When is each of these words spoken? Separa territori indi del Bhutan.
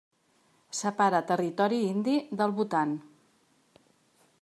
Separa 0.77 1.19
territori 1.33 1.83
indi 1.91 2.17
del 2.41 2.57
Bhutan. 2.61 2.97